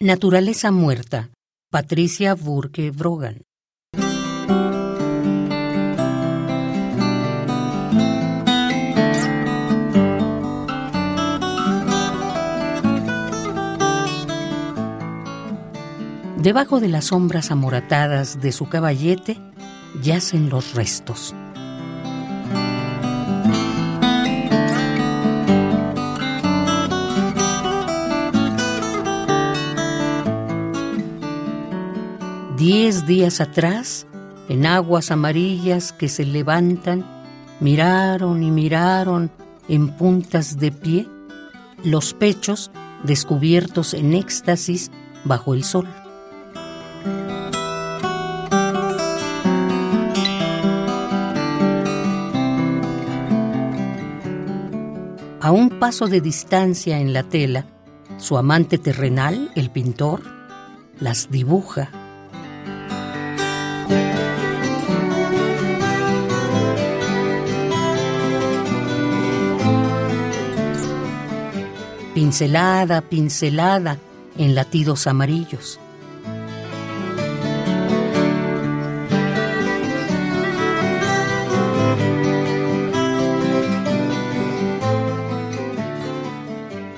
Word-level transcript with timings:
Naturaleza 0.00 0.72
muerta. 0.72 1.30
Patricia 1.70 2.34
Burke 2.34 2.90
Brogan. 2.90 3.42
Debajo 16.38 16.80
de 16.80 16.88
las 16.88 17.06
sombras 17.06 17.52
amoratadas 17.52 18.40
de 18.40 18.50
su 18.50 18.68
caballete 18.68 19.38
yacen 20.02 20.50
los 20.50 20.74
restos. 20.74 21.34
Diez 32.56 33.04
días 33.04 33.40
atrás, 33.40 34.06
en 34.48 34.64
aguas 34.64 35.10
amarillas 35.10 35.92
que 35.92 36.08
se 36.08 36.24
levantan, 36.24 37.04
miraron 37.58 38.44
y 38.44 38.52
miraron 38.52 39.32
en 39.68 39.88
puntas 39.88 40.56
de 40.58 40.70
pie 40.70 41.08
los 41.82 42.14
pechos 42.14 42.70
descubiertos 43.02 43.92
en 43.92 44.14
éxtasis 44.14 44.92
bajo 45.24 45.52
el 45.52 45.64
sol. 45.64 45.88
A 55.40 55.50
un 55.50 55.70
paso 55.80 56.06
de 56.06 56.20
distancia 56.20 57.00
en 57.00 57.12
la 57.12 57.24
tela, 57.24 57.66
su 58.18 58.38
amante 58.38 58.78
terrenal, 58.78 59.50
el 59.56 59.70
pintor, 59.70 60.22
las 61.00 61.32
dibuja 61.32 62.03
pincelada, 72.14 73.00
pincelada 73.02 73.98
en 74.38 74.54
latidos 74.54 75.06
amarillos. 75.08 75.80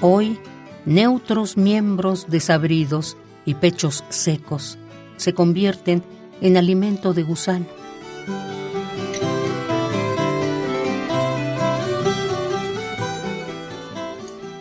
Hoy, 0.02 0.38
neutros 0.84 1.56
miembros 1.56 2.26
desabridos 2.28 3.16
y 3.44 3.54
pechos 3.54 4.04
secos 4.10 4.78
se 5.16 5.32
convierten 5.32 6.04
en 6.42 6.58
alimento 6.58 7.14
de 7.14 7.22
gusano. 7.22 7.85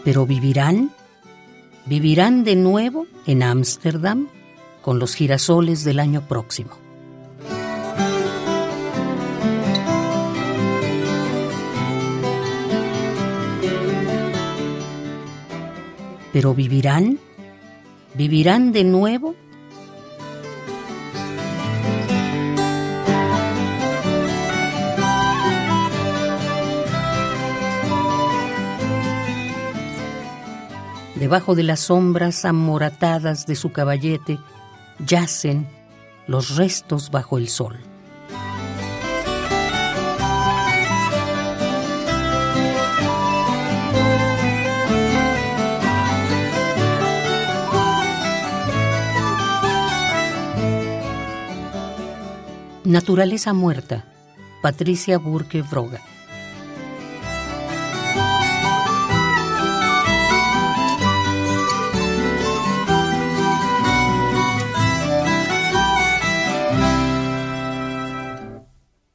Pero 0.06 0.28
vivirán, 0.28 0.92
vivirán 1.88 2.44
de 2.44 2.56
nuevo 2.56 3.08
en 3.26 3.42
Ámsterdam 3.42 4.28
con 4.84 5.00
los 5.00 5.16
girasoles 5.16 5.84
del 5.84 6.00
año 6.00 6.22
próximo. 6.28 6.78
Pero 16.32 16.54
vivirán, 16.54 17.18
vivirán 18.14 18.74
de 18.74 18.84
nuevo 18.84 19.36
Debajo 31.16 31.56
de 31.56 31.64
las 31.64 31.80
sombras 31.80 32.44
amoratadas 32.44 33.46
de 33.48 33.56
su 33.56 33.72
caballete 33.72 34.38
yacen 35.00 35.66
los 36.28 36.58
restos 36.58 37.10
bajo 37.10 37.38
el 37.38 37.48
sol. 37.48 37.80
Naturaleza 52.84 53.54
muerta. 53.54 54.06
Patricia 54.62 55.18
Burke 55.18 55.64
Broga. 55.64 56.02